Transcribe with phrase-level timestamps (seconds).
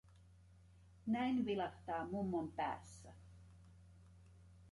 [1.05, 3.13] Näin vilahtaa mummon päässä.